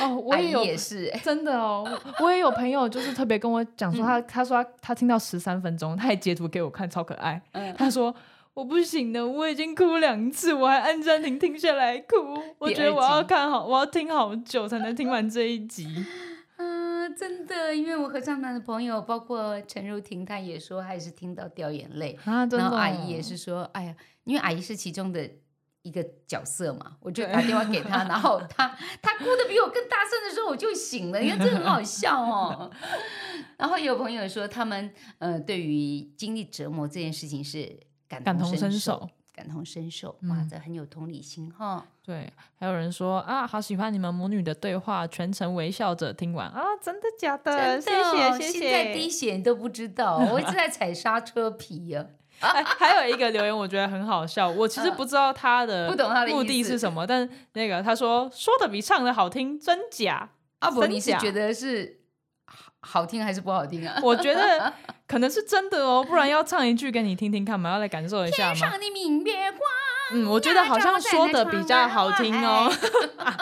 [0.01, 1.85] 哦，我也有 也是、欸，真的哦，
[2.21, 7.41] 我也有朋友就是特别跟我讲说他，他说他他听到十三分钟，他也截图给我看，超可爱。
[7.53, 8.15] 嗯他说
[8.55, 12.17] 我不行的，我已经哭两次，我还按暂停停下来哭。
[12.59, 16.05] 我觉得我要看好，我要听好久才能听完这一集。
[16.57, 22.19] 嗯， 真的，因为我合唱团的朋友，包括陈如婷，她也说，她也是听到掉眼泪。
[22.25, 23.95] 啊，真的、然后阿姨也是说，哎呀，
[24.25, 25.29] 因为阿姨是其中的
[25.87, 28.67] 一个角色嘛，我就打电话给他，然后他
[29.01, 32.71] 他哭的比我更大声的时候，我就醒了，因为这很好笑哦。
[33.57, 37.79] 然后有朋友说，他们呃对于经历折磨这件事情是
[38.09, 39.09] 感感同身身受。
[39.35, 41.87] 感同身受，哇，嗯这很有同理心哈。
[42.03, 47.79] 对，还有人说啊，好喜欢你们母女的对话，全程微笑着听完啊，真的假的？
[47.79, 49.11] 真的哦，谢谢谢心在滴。
[49.11, 60.29] 血你都不知道，我一直在踩刹车皮呀、哎还有一个留言，我觉得很好笑，我其实嗯不知道他的不懂他的目的是什么，但那个他说说的比唱的好听，真假？
[60.61, 62.01] 阿伯，你是觉得是
[62.47, 63.99] 好好听还是不好听啊？
[64.03, 64.73] 我觉得
[65.07, 68.55] 可能是真的哦，不然要唱一句给你听听看嘛，要来感受一下吗？
[68.55, 69.61] 天上的明月光，
[70.13, 72.73] 嗯，我觉得好像说的比较好听哦。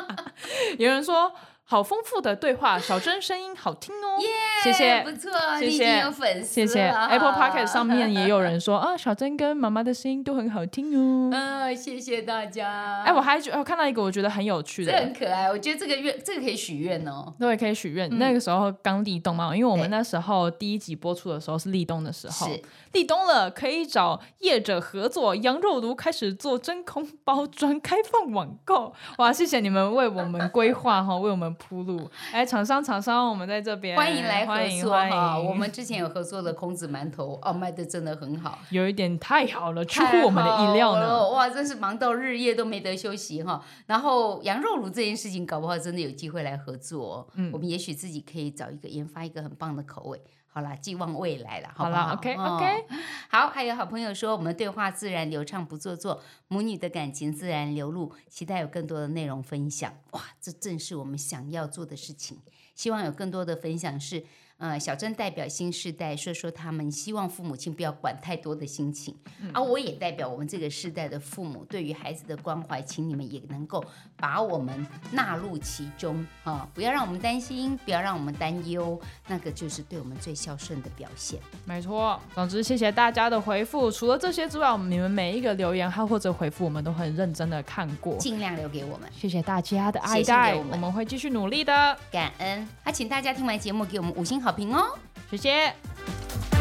[0.79, 1.33] 有人说
[1.67, 4.21] 好丰富的对话，小珍声音好听哦。
[4.63, 11.31] 谢谢不错，谢你已经谢有粉丝谢谢 Apple Pocket 上面也有人说 啊，小珍跟妈妈的声音都很好听哦。
[11.33, 13.03] 嗯，谢谢大家。
[13.05, 17.33] 哎，我还觉我看到一个我觉得很有趣这的，很可爱，我觉得这个愿这个可以许愿哦。
[17.39, 18.09] 对，可以许愿。
[18.11, 22.63] 嗯那个时候刚立冬嘛，因为我们那时候第一集播出的时候是立冬的时候，是
[22.95, 28.95] 立冬了，可以找业者合作，羊肉炉开始做真空包装，开放网购。
[29.19, 32.09] 哇，谢谢你们为我们规划哈，为我们铺路。
[32.33, 35.39] 哎，厂商厂商，我们在这边欢迎来合作欢哈。
[35.39, 38.61] 我们之前有合作的孔子馒头，哦，卖的真的很好。
[38.71, 41.29] 有一点太好了，出乎我们的意料呢。
[41.31, 43.61] 哇，真是忙到日夜都没得休息哈。
[43.87, 47.27] 然后羊肉炉这件事情，搞不好真的有机会来合作、哦。
[47.35, 50.21] 嗯我们也许自己可以找一个研发一个很棒的口味。
[50.55, 52.85] 好啦，寄望未来了，好不好，OK 哦 OK，
[53.29, 59.93] 好，还有好朋友说，我们对话自然流畅不做作，母女的感情自然流露，期待有更多的内容分享。
[60.13, 62.39] 哇，这正是我们想要做的事情。
[62.77, 64.25] 希望有更多的分享是，
[64.65, 69.15] 呃，小珍代表新世代说说他们希望父母亲不要管太多的心情，
[69.53, 73.85] 啊，我也代表我们这个世代的父母对于孩子的关怀，请你们也能够
[74.17, 78.99] 把我们纳入其中啊，不要让我们担心，不要让我们担忧，
[79.29, 81.39] 那个就是对我们最孝顺的表现。
[81.67, 82.19] 没错。
[82.35, 83.91] 总之，谢谢大家的回复。
[83.91, 88.17] 除了这些之外，我们你们每一个留言还或者回复，我们都很认真的看过。
[88.17, 89.11] 尽量留给我们。
[89.15, 91.75] 谢谢大家的爱戴，我们我们会继续努力的。
[92.11, 94.97] 感恩，啊，请大家听完节目给我们五星好评哦
[95.31, 96.54] 谢谢。